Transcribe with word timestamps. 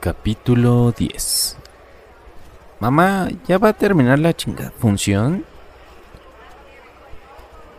Capítulo 0.00 0.94
10 0.96 1.56
Mamá, 2.78 3.28
¿ya 3.48 3.58
va 3.58 3.70
a 3.70 3.72
terminar 3.72 4.20
la 4.20 4.32
chingada 4.32 4.70
función? 4.70 5.44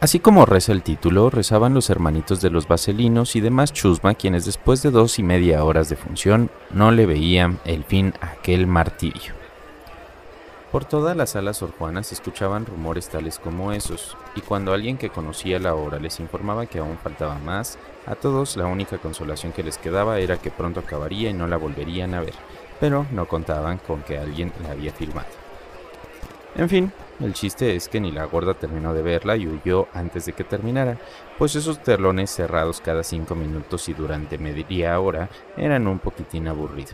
Así 0.02 0.20
como 0.20 0.46
reza 0.46 0.74
el 0.74 0.84
título, 0.84 1.30
rezaban 1.30 1.74
los 1.74 1.90
hermanitos 1.90 2.42
de 2.42 2.50
los 2.50 2.68
vaselinos 2.68 3.38
y 3.38 3.40
demás 3.40 3.72
chusma 3.72 4.16
quienes 4.16 4.44
después 4.44 4.84
de 4.84 4.92
dos 4.92 5.18
y 5.18 5.24
media 5.24 5.64
horas 5.64 5.88
de 5.88 5.96
función 5.96 6.52
no 6.72 6.92
le 6.92 7.06
veían 7.06 7.58
el 7.64 7.86
fin 7.86 8.14
a 8.20 8.32
aquel 8.32 8.68
martirio. 8.68 9.39
Por 10.72 10.86
toda 10.86 11.16
la 11.16 11.26
sala 11.26 11.56
Sor 11.56 11.72
Juana 11.72 12.04
se 12.04 12.14
escuchaban 12.14 12.68
rumores 12.68 13.10
tales 13.10 13.40
como 13.40 13.72
esos, 13.72 14.16
y 14.36 14.42
cuando 14.42 14.72
alguien 14.72 15.00
que 15.00 15.10
conocía 15.10 15.58
la 15.58 15.74
hora 15.74 15.98
les 15.98 16.20
informaba 16.20 16.68
que 16.68 16.78
aún 16.78 17.00
faltaba 17.00 17.40
más, 17.40 17.80
a 18.06 18.14
todos 18.14 18.56
la 18.56 18.68
única 18.68 19.00
consolación 19.00 19.52
que 19.52 19.64
les 19.64 19.80
quedaba 19.80 20.20
era 20.20 20.38
que 20.38 20.52
pronto 20.52 20.80
acabaría 20.80 21.32
y 21.32 21.34
no 21.34 21.48
la 21.48 21.58
volverían 21.58 22.14
a 22.14 22.22
ver, 22.22 22.36
pero 22.80 23.08
no 23.12 23.28
contaban 23.28 23.80
con 23.80 24.04
que 24.04 24.20
alguien 24.20 24.54
la 24.62 24.74
había 24.74 24.94
firmado. 24.94 25.28
En 26.56 26.70
fin, 26.70 26.92
el 27.20 27.34
chiste 27.34 27.76
es 27.76 27.90
que 27.90 28.00
ni 28.00 28.12
la 28.12 28.26
gorda 28.26 28.54
terminó 28.54 28.94
de 28.94 29.02
verla 29.02 29.38
y 29.38 29.48
huyó 29.48 29.88
antes 29.96 30.28
de 30.28 30.34
que 30.34 30.44
terminara, 30.44 31.00
pues 31.40 31.56
esos 31.56 31.82
terlones 31.82 32.30
cerrados 32.30 32.80
cada 32.80 33.04
cinco 33.04 33.34
minutos 33.34 33.90
y 33.90 33.94
durante 33.94 34.38
media 34.38 35.00
hora 35.00 35.30
eran 35.58 35.88
un 35.88 35.98
poquitín 35.98 36.48
aburrido. 36.48 36.92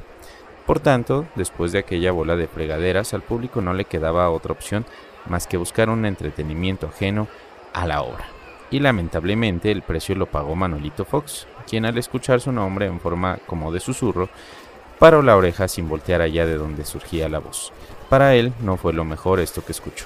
Por 0.66 0.80
tanto, 0.80 1.26
después 1.36 1.72
de 1.72 1.80
aquella 1.80 2.12
bola 2.12 2.36
de 2.36 2.48
fregaderas, 2.48 3.14
al 3.14 3.22
público 3.22 3.62
no 3.62 3.74
le 3.74 3.86
quedaba 3.86 4.30
otra 4.30 4.54
opción 4.54 4.86
más 5.28 5.48
que 5.48 5.58
buscar 5.58 5.90
un 5.90 6.06
entretenimiento 6.06 6.88
ajeno 6.88 7.28
a 7.74 7.86
la 7.88 8.02
obra. 8.02 8.26
Y 8.72 8.80
lamentablemente 8.80 9.72
el 9.72 9.84
precio 9.84 10.16
lo 10.16 10.26
pagó 10.26 10.56
Manolito 10.56 11.06
Fox, 11.06 11.48
quien 11.68 11.86
al 11.86 11.98
escuchar 11.98 12.42
su 12.42 12.52
nombre 12.52 12.88
en 12.88 13.00
forma 13.00 13.38
como 13.46 13.72
de 13.72 13.80
susurro, 13.80 14.30
paró 15.00 15.22
la 15.22 15.36
oreja 15.36 15.68
sin 15.68 15.88
voltear 15.88 16.22
allá 16.22 16.46
de 16.46 16.58
donde 16.58 16.86
surgía 16.86 17.30
la 17.30 17.40
voz. 17.40 17.72
Para 18.10 18.36
él 18.36 18.54
no 18.62 18.78
fue 18.78 18.94
lo 18.94 19.04
mejor 19.04 19.40
esto 19.40 19.64
que 19.64 19.72
escuchó. 19.72 20.06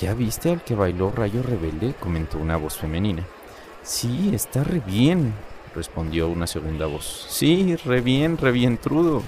¿Ya 0.00 0.14
viste 0.14 0.50
al 0.50 0.62
que 0.62 0.74
bailó 0.74 1.12
Rayo 1.14 1.42
Rebelde? 1.42 1.94
comentó 1.98 2.38
una 2.38 2.56
voz 2.56 2.76
femenina. 2.76 3.24
Sí, 3.82 4.30
está 4.34 4.64
re 4.64 4.80
bien, 4.80 5.34
respondió 5.74 6.28
una 6.28 6.46
segunda 6.46 6.86
voz. 6.86 7.26
Sí, 7.28 7.76
re 7.84 8.00
bien, 8.00 8.36
re 8.36 8.50
bien 8.50 8.78
trudo. 8.78 9.22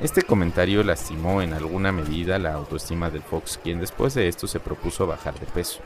Este 0.00 0.22
comentario 0.22 0.82
lastimó 0.82 1.42
en 1.42 1.52
alguna 1.52 1.92
medida 1.92 2.38
la 2.38 2.54
autoestima 2.54 3.10
del 3.10 3.22
Fox, 3.22 3.60
quien 3.62 3.80
después 3.80 4.14
de 4.14 4.28
esto 4.28 4.46
se 4.46 4.58
propuso 4.58 5.06
bajar 5.06 5.38
de 5.38 5.44
peso. 5.44 5.80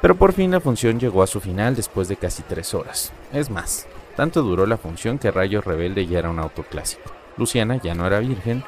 Pero 0.00 0.14
por 0.14 0.32
fin 0.32 0.52
la 0.52 0.60
función 0.60 1.00
llegó 1.00 1.24
a 1.24 1.26
su 1.26 1.40
final 1.40 1.74
después 1.74 2.06
de 2.06 2.16
casi 2.16 2.44
tres 2.44 2.72
horas. 2.72 3.12
Es 3.32 3.50
más, 3.50 3.88
tanto 4.16 4.42
duró 4.42 4.66
la 4.66 4.76
función 4.76 5.18
que 5.18 5.32
Rayo 5.32 5.60
Rebelde 5.60 6.06
ya 6.06 6.20
era 6.20 6.30
un 6.30 6.38
autoclásico. 6.38 7.10
Luciana 7.36 7.80
ya 7.82 7.94
no 7.94 8.06
era 8.06 8.20
virgen, 8.20 8.62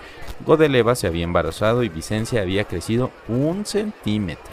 Godeleva 0.45 0.97
se 0.97 1.07
había 1.07 1.25
embarazado 1.25 1.85
y 1.85 1.89
Vicencia 1.89 2.43
había 2.43 2.65
crecido 2.65 3.13
un 3.29 3.65
centímetro. 3.67 4.53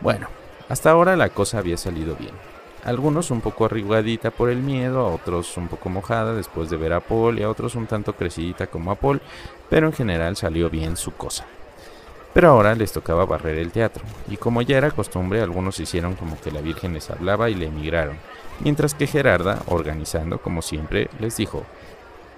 Bueno, 0.00 0.28
hasta 0.70 0.90
ahora 0.90 1.16
la 1.16 1.28
cosa 1.28 1.58
había 1.58 1.76
salido 1.76 2.16
bien 2.16 2.34
algunos 2.86 3.32
un 3.32 3.40
poco 3.40 3.64
arrugadita 3.64 4.30
por 4.30 4.48
el 4.48 4.58
miedo, 4.58 5.00
a 5.00 5.12
otros 5.12 5.56
un 5.56 5.66
poco 5.66 5.88
mojada 5.88 6.34
después 6.34 6.70
de 6.70 6.76
ver 6.76 6.92
a 6.92 7.00
Paul 7.00 7.40
y 7.40 7.42
a 7.42 7.50
otros 7.50 7.74
un 7.74 7.88
tanto 7.88 8.14
crecidita 8.14 8.68
como 8.68 8.92
a 8.92 8.94
Paul, 8.94 9.20
pero 9.68 9.88
en 9.88 9.92
general 9.92 10.36
salió 10.36 10.70
bien 10.70 10.96
su 10.96 11.10
cosa. 11.10 11.44
Pero 12.32 12.50
ahora 12.50 12.76
les 12.76 12.92
tocaba 12.92 13.26
barrer 13.26 13.58
el 13.58 13.72
teatro, 13.72 14.04
y 14.30 14.36
como 14.36 14.62
ya 14.62 14.78
era 14.78 14.92
costumbre, 14.92 15.42
algunos 15.42 15.80
hicieron 15.80 16.14
como 16.14 16.40
que 16.40 16.52
la 16.52 16.60
Virgen 16.60 16.94
les 16.94 17.10
hablaba 17.10 17.50
y 17.50 17.56
le 17.56 17.66
emigraron, 17.66 18.18
mientras 18.60 18.94
que 18.94 19.08
Gerarda, 19.08 19.62
organizando 19.66 20.38
como 20.38 20.62
siempre, 20.62 21.10
les 21.18 21.36
dijo, 21.36 21.64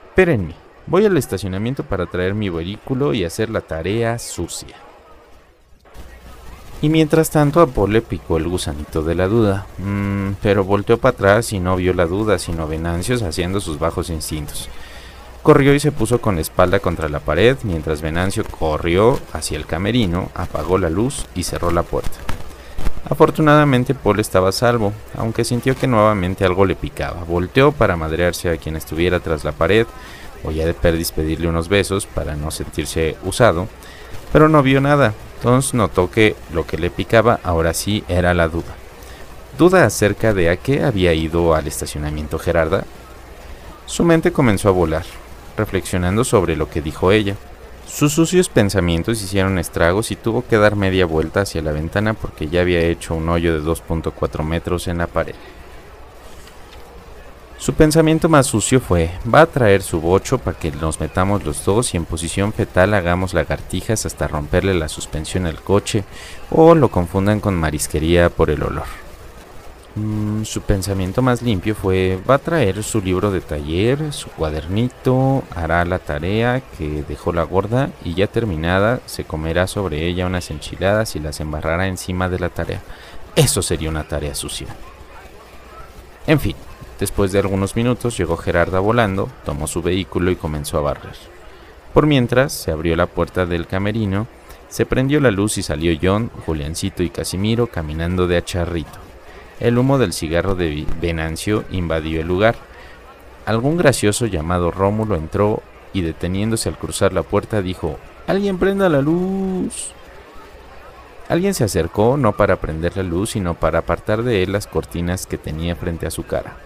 Espérenme, 0.09 0.55
voy 0.87 1.05
al 1.05 1.19
estacionamiento 1.19 1.83
para 1.83 2.07
traer 2.07 2.35
mi 2.35 2.49
vehículo 2.49 3.13
y 3.13 3.25
hacer 3.25 3.51
la 3.51 3.61
tarea 3.61 4.19
sucia. 4.19 4.88
Y 6.81 6.91
mientras 6.91 7.31
tanto 7.31 7.61
a 7.61 7.67
Paul 7.67 7.93
le 7.93 8.03
picó 8.03 8.37
el 8.37 8.47
gusanito 8.47 9.03
de 9.03 9.17
la 9.17 9.27
duda, 9.27 9.67
mm, 9.79 10.35
pero 10.41 10.63
volteó 10.63 10.97
para 10.99 11.15
atrás 11.15 11.53
y 11.53 11.59
no 11.59 11.75
vio 11.75 11.93
la 11.93 12.07
duda, 12.07 12.39
sino 12.39 12.69
Venancios 12.69 13.23
haciendo 13.23 13.61
sus 13.61 13.81
bajos 13.81 14.11
instintos. 14.11 14.69
Corrió 15.43 15.75
y 15.75 15.81
se 15.81 15.91
puso 15.91 16.21
con 16.21 16.37
la 16.37 16.41
espalda 16.41 16.79
contra 16.79 17.09
la 17.09 17.19
pared, 17.19 17.57
mientras 17.65 18.01
Venancio 18.01 18.45
corrió 18.45 19.19
hacia 19.33 19.57
el 19.57 19.67
camerino, 19.67 20.31
apagó 20.35 20.79
la 20.79 20.89
luz 20.89 21.27
y 21.35 21.43
cerró 21.43 21.73
la 21.73 21.83
puerta. 21.83 22.19
Afortunadamente 23.11 23.95
Paul 23.95 24.21
estaba 24.21 24.53
salvo, 24.53 24.93
aunque 25.17 25.45
sintió 25.45 25.75
que 25.75 25.87
nuevamente 25.87 26.45
algo 26.45 26.65
le 26.65 26.77
picaba. 26.77 27.25
Volteó 27.25 27.73
para 27.73 27.97
madrearse 27.97 28.51
a 28.51 28.57
quien 28.57 28.77
estuviera 28.77 29.19
tras 29.19 29.43
la 29.43 29.53
pared, 29.53 29.87
o 30.45 30.53
ya 30.53 30.65
de 30.65 30.75
perdis 30.75 31.11
pedirle 31.11 31.49
unos 31.49 31.69
besos 31.69 32.07
para 32.07 32.37
no 32.37 32.53
sentirse 32.53 33.17
usado, 33.25 33.67
pero 34.33 34.49
no 34.49 34.63
vio 34.63 34.81
nada, 34.81 35.15
entonces 35.39 35.73
notó 35.73 36.11
que 36.11 36.35
lo 36.53 36.67
que 36.67 36.79
le 36.79 36.91
picaba 36.91 37.39
ahora 37.45 37.73
sí 37.73 38.03
era 38.09 38.35
la 38.35 38.49
duda. 38.49 38.75
¿Duda 39.57 39.85
acerca 39.85 40.35
de 40.35 40.51
a 40.51 40.57
qué 40.57 40.83
había 40.83 41.15
ido 41.15 41.55
al 41.55 41.69
estacionamiento 41.69 42.41
Gerarda? 42.41 42.85
Su 43.87 44.05
mente 44.05 44.33
comenzó 44.33 44.69
a 44.69 44.73
volar, 44.73 45.05
reflexionando 45.57 46.25
sobre 46.25 46.57
lo 46.57 46.69
que 46.69 46.83
dijo 46.83 47.13
ella. 47.13 47.37
Sus 47.87 48.15
sucios 48.15 48.49
pensamientos 48.49 49.23
hicieron 49.23 49.61
estragos 49.61 50.11
y 50.11 50.17
tuvo 50.17 50.45
que 50.45 50.59
dar 50.59 50.75
media 50.75 51.07
vuelta 51.07 51.43
hacia 51.43 51.63
la 51.63 51.73
ventana 51.73 52.15
porque 52.15 52.49
ya 52.49 52.63
había 52.63 52.81
hecho 52.81 53.15
un 53.15 53.29
hoyo 53.29 53.55
de 53.55 53.67
2.4 53.67 54.43
metros 54.43 54.89
en 54.89 54.99
la 54.99 55.07
pared. 55.07 55.37
Su 57.59 57.75
pensamiento 57.75 58.29
más 58.29 58.47
sucio 58.47 58.81
fue, 58.81 59.11
va 59.33 59.41
a 59.41 59.47
traer 59.47 59.83
su 59.83 60.01
bocho 60.01 60.39
para 60.39 60.57
que 60.57 60.71
nos 60.71 61.01
metamos 61.01 61.45
los 61.45 61.65
dos 61.65 61.93
y 61.93 61.97
en 61.97 62.05
posición 62.05 62.53
fetal 62.53 62.95
hagamos 62.95 63.35
lagartijas 63.35 64.07
hasta 64.07 64.29
romperle 64.29 64.75
la 64.75 64.89
suspensión 64.89 65.45
al 65.45 65.61
coche 65.61 66.05
o 66.51 66.77
lo 66.77 66.89
confundan 66.89 67.41
con 67.41 67.57
marisquería 67.57 68.31
por 68.31 68.51
el 68.51 68.63
olor. 68.63 68.87
Mm, 69.97 70.45
su 70.45 70.63
pensamiento 70.63 71.21
más 71.21 71.43
limpio 71.43 71.75
fue, 71.75 72.21
va 72.31 72.37
a 72.37 72.39
traer 72.39 72.85
su 72.85 73.01
libro 73.01 73.33
de 73.33 73.41
taller, 73.41 74.13
su 74.13 74.31
cuadernito, 74.31 75.43
hará 75.53 75.85
la 75.85 75.99
tarea 75.99 76.63
que 76.79 77.03
dejó 77.09 77.33
la 77.33 77.43
gorda 77.43 77.91
y 78.05 78.15
ya 78.15 78.29
terminada 78.29 79.01
se 79.07 79.25
comerá 79.25 79.67
sobre 79.67 80.07
ella 80.07 80.27
unas 80.27 80.53
enchiladas 80.53 81.17
y 81.17 81.19
las 81.19 81.41
embarrará 81.41 81.89
encima 81.89 82.29
de 82.29 82.39
la 82.39 82.51
tarea. 82.51 82.83
Eso 83.35 83.63
sería 83.63 83.91
una 83.91 84.05
tarea 84.05 84.37
sucia. 84.37 84.69
En 86.29 86.39
fin, 86.39 86.55
Después 86.99 87.31
de 87.31 87.39
algunos 87.39 87.77
minutos 87.77 88.17
llegó 88.17 88.37
Gerarda 88.37 88.81
volando, 88.81 89.29
tomó 89.45 89.67
su 89.67 89.83
vehículo 89.83 90.31
y 90.31 90.37
comenzó 90.37 90.79
a 90.79 90.83
barrer. 90.83 91.15
Por 91.95 92.07
mientras, 92.07 92.53
se 92.53 92.73
abrió 92.73 92.97
la 92.97 93.07
puerta 93.07 93.47
del 93.47 93.67
camerino, 93.67 94.27
se 94.69 94.85
prendió 94.85 95.21
la 95.21 95.31
luz 95.31 95.59
y 95.59 95.63
salió 95.63 95.97
John, 96.01 96.31
Juliancito 96.45 97.03
y 97.03 97.11
Casimiro 97.11 97.69
caminando 97.69 98.27
de 98.27 98.37
acharrito. 98.37 98.99
El 99.61 99.79
humo 99.79 99.99
del 99.99 100.13
cigarro 100.13 100.55
de 100.55 100.87
Venancio 101.01 101.65
invadió 101.71 102.21
el 102.21 102.29
lugar. 102.29 102.57
Algún 103.47 103.77
gracioso 103.77 104.27
llamado 104.27 104.71
Rómulo 104.71 105.17
entró 105.17 105.63
y 105.93 106.03
deteniéndose 106.03 106.69
al 106.69 106.79
cruzar 106.79 107.13
la 107.13 107.23
puerta 107.23 107.63
dijo, 107.63 107.99
¡Alguien 108.27 108.59
prenda 108.59 108.89
la 108.89 109.01
luz! 109.01 109.93
Alguien 111.29 111.55
se 111.55 111.65
acercó 111.65 112.17
no 112.17 112.33
para 112.37 112.57
prender 112.57 112.97
la 112.97 113.03
luz, 113.03 113.31
sino 113.31 113.55
para 113.55 113.81
apartar 113.81 114.23
de 114.23 114.43
él 114.43 114.53
las 114.53 114.67
cortinas 114.67 115.27
que 115.27 115.39
tenía 115.39 115.77
frente 115.77 116.07
a 116.07 116.11
su 116.11 116.25
cara. 116.25 116.57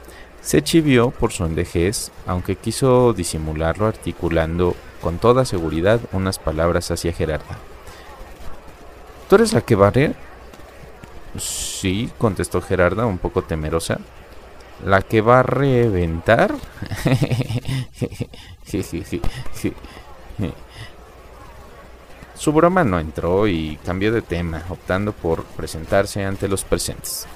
Se 0.42 0.62
chivió 0.62 1.10
por 1.12 1.32
su 1.32 1.44
endejez, 1.44 2.10
aunque 2.26 2.56
quiso 2.56 3.12
disimularlo 3.12 3.86
articulando 3.86 4.74
con 5.00 5.18
toda 5.18 5.44
seguridad 5.44 6.00
unas 6.12 6.40
palabras 6.40 6.90
hacia 6.90 7.12
Gerarda. 7.12 7.58
¿Tú 9.28 9.36
eres 9.36 9.52
la 9.52 9.60
que 9.60 9.76
barre? 9.76 10.14
Sí, 11.38 12.10
contestó 12.18 12.60
Gerarda, 12.60 13.06
un 13.06 13.18
poco 13.18 13.42
temerosa. 13.42 13.98
¿La 14.84 15.00
que 15.00 15.20
va 15.20 15.38
a 15.40 15.44
reventar? 15.44 16.54
Su 22.34 22.52
broma 22.52 22.82
no 22.82 22.98
entró 22.98 23.46
y 23.46 23.78
cambió 23.84 24.12
de 24.12 24.22
tema, 24.22 24.64
optando 24.68 25.12
por 25.12 25.44
presentarse 25.44 26.24
ante 26.24 26.48
los 26.48 26.64
presentes. 26.64 27.28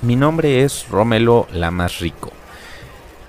Mi 0.00 0.14
nombre 0.14 0.62
es 0.62 0.86
Rómelo 0.88 1.48
la 1.52 1.72
más 1.72 1.98
rico. 1.98 2.30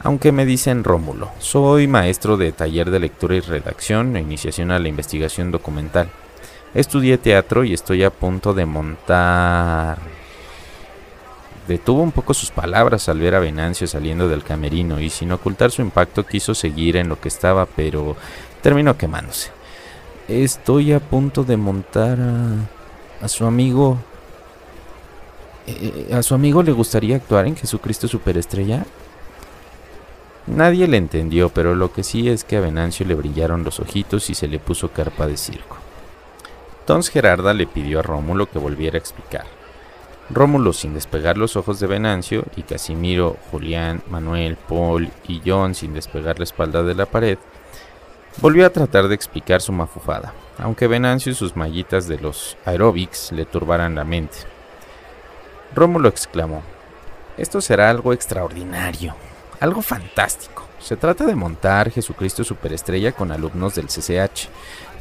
Aunque 0.04 0.32
me 0.32 0.46
dicen 0.46 0.84
Rómulo, 0.84 1.32
soy 1.40 1.88
maestro 1.88 2.38
de 2.38 2.52
taller 2.52 2.92
de 2.92 3.00
lectura 3.00 3.36
y 3.36 3.40
redacción 3.40 4.16
e 4.16 4.22
iniciación 4.22 4.70
a 4.70 4.78
la 4.78 4.88
investigación 4.88 5.50
documental. 5.50 6.12
Estudié 6.76 7.18
teatro 7.18 7.64
y 7.64 7.74
estoy 7.74 8.04
a 8.04 8.12
punto 8.12 8.54
de 8.54 8.68
montar... 8.68 9.98
Detuvo 11.68 12.04
un 12.04 12.12
poco 12.12 12.36
sus 12.36 12.52
palabras 12.52 13.10
al 13.10 13.20
ver 13.20 13.34
a 13.34 13.40
Venancio 13.40 13.88
saliendo 13.88 14.30
del 14.30 14.44
camerino 14.44 15.00
y 15.00 15.10
sin 15.10 15.32
ocultar 15.32 15.72
su 15.72 15.82
impacto 15.82 16.26
quiso 16.26 16.54
seguir 16.54 16.98
en 16.98 17.10
lo 17.10 17.20
que 17.20 17.30
estaba, 17.30 17.66
pero 17.66 18.16
terminó 18.62 18.96
quemándose. 18.96 19.50
Estoy 20.28 20.94
a 20.94 21.00
punto 21.00 21.44
de 21.44 21.58
montar 21.58 22.20
a, 22.20 23.26
a 23.26 23.28
su 23.28 23.46
amigo 23.46 23.98
¿A 26.14 26.24
su 26.24 26.36
amigo 26.36 26.64
le 26.64 26.72
gustaría 26.72 27.16
actuar 27.16 27.48
en 27.48 27.56
Jesucristo 27.56 28.08
Superestrella? 28.08 28.86
Nadie 30.48 30.88
le 30.88 30.98
entendió, 30.98 31.50
pero 31.50 31.76
lo 31.76 31.94
que 31.94 32.04
sí 32.04 32.28
es 32.28 32.44
que 32.44 32.58
a 32.58 32.62
Venancio 32.62 33.06
le 33.06 33.14
brillaron 33.14 33.64
los 33.64 33.80
ojitos 33.80 34.30
y 34.30 34.36
se 34.36 34.48
le 34.48 34.60
puso 34.60 34.92
carpa 34.92 35.28
de 35.28 35.38
circo. 35.38 35.78
Entonces 36.80 37.14
Gerarda 37.14 37.54
le 37.54 37.68
pidió 37.68 38.00
a 38.00 38.02
Rómulo 38.02 38.50
que 38.50 38.58
volviera 38.58 38.96
a 38.96 39.00
explicar. 39.00 39.46
Rómulo, 40.32 40.74
sin 40.74 40.94
despegar 40.94 41.38
los 41.38 41.56
ojos 41.56 41.80
de 41.80 41.88
Venancio, 41.88 42.46
y 42.56 42.64
Casimiro, 42.64 43.38
Julián, 43.52 44.02
Manuel, 44.10 44.58
Paul 44.58 45.10
y 45.28 45.42
John 45.46 45.76
sin 45.76 45.94
despegar 45.94 46.40
la 46.40 46.46
espalda 46.46 46.84
de 46.84 46.96
la 46.96 47.06
pared, 47.06 47.38
volvió 48.42 48.66
a 48.66 48.72
tratar 48.72 49.08
de 49.08 49.16
explicar 49.16 49.62
su 49.62 49.72
mafufada, 49.72 50.34
aunque 50.58 50.88
Venancio 50.88 51.32
y 51.32 51.36
sus 51.36 51.56
mallitas 51.56 52.08
de 52.08 52.20
los 52.20 52.58
aeróbics 52.66 53.32
le 53.32 53.46
turbaran 53.46 53.96
la 53.96 54.04
mente. 54.04 54.38
Rómulo 55.76 56.10
exclamó, 56.10 56.62
esto 57.38 57.62
será 57.62 57.90
algo 57.90 58.12
extraordinario, 58.12 59.16
algo 59.60 59.82
fantástico. 59.82 60.66
Se 60.80 60.96
trata 60.96 61.26
de 61.26 61.36
montar 61.36 61.92
Jesucristo 61.92 62.44
Superestrella 62.44 63.12
con 63.12 63.32
alumnos 63.32 63.76
del 63.76 63.88
CCH. 63.88 64.48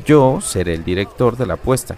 Yo 0.05 0.41
seré 0.41 0.75
el 0.75 0.85
director 0.85 1.37
de 1.37 1.47
la 1.47 1.55
apuesta. 1.55 1.97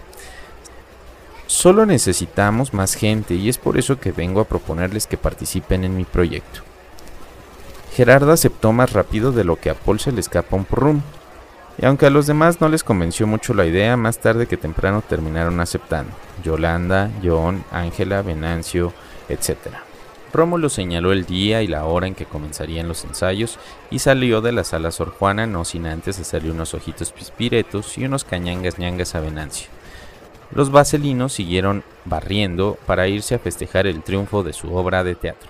Solo 1.47 1.85
necesitamos 1.85 2.73
más 2.73 2.93
gente 2.93 3.33
y 3.33 3.49
es 3.49 3.57
por 3.57 3.77
eso 3.77 3.99
que 3.99 4.11
vengo 4.11 4.39
a 4.39 4.45
proponerles 4.45 5.07
que 5.07 5.17
participen 5.17 5.83
en 5.83 5.97
mi 5.97 6.05
proyecto. 6.05 6.61
Gerardo 7.93 8.31
aceptó 8.31 8.71
más 8.71 8.93
rápido 8.93 9.31
de 9.31 9.43
lo 9.43 9.57
que 9.57 9.69
a 9.69 9.75
Paul 9.75 9.99
se 9.99 10.13
le 10.13 10.21
escapa 10.21 10.55
un 10.55 10.63
purrum. 10.63 11.01
Y 11.77 11.85
aunque 11.85 12.05
a 12.05 12.09
los 12.09 12.27
demás 12.27 12.61
no 12.61 12.69
les 12.69 12.83
convenció 12.83 13.27
mucho 13.27 13.53
la 13.53 13.65
idea, 13.65 13.97
más 13.97 14.19
tarde 14.19 14.47
que 14.47 14.57
temprano 14.57 15.01
terminaron 15.07 15.59
aceptando. 15.59 16.11
Yolanda, 16.43 17.09
John, 17.23 17.63
Ángela, 17.71 18.21
Venancio, 18.21 18.93
etc. 19.29 19.57
Rómulo 20.33 20.69
señaló 20.69 21.11
el 21.11 21.25
día 21.25 21.61
y 21.61 21.67
la 21.67 21.85
hora 21.85 22.07
en 22.07 22.15
que 22.15 22.25
comenzarían 22.25 22.87
los 22.87 23.03
ensayos 23.03 23.59
y 23.89 23.99
salió 23.99 24.41
de 24.41 24.53
la 24.53 24.63
sala 24.63 24.91
Sor 24.91 25.11
Juana 25.11 25.45
no 25.45 25.65
sin 25.65 25.85
antes 25.85 26.19
hacerle 26.19 26.51
unos 26.51 26.73
ojitos 26.73 27.11
pispiretos 27.11 27.97
y 27.97 28.05
unos 28.05 28.23
cañangas 28.23 28.79
ñangas 28.79 29.15
a 29.15 29.19
Venancio. 29.19 29.67
Los 30.53 30.71
vaselinos 30.71 31.33
siguieron 31.33 31.83
barriendo 32.05 32.77
para 32.85 33.07
irse 33.07 33.35
a 33.35 33.39
festejar 33.39 33.87
el 33.87 34.03
triunfo 34.03 34.43
de 34.43 34.53
su 34.53 34.73
obra 34.73 35.03
de 35.03 35.15
teatro. 35.15 35.49